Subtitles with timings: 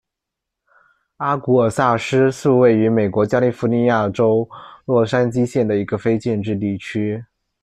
[1.17, 4.49] 阿古尔萨斯是位于美国加利福尼亚州
[4.85, 7.23] 洛杉矶县的一个非建制地区。